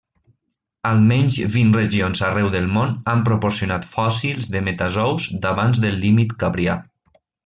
[0.91, 6.75] Almenys vint regions arreu del món han proporcionat fòssils de metazous d'abans del límit cambrià.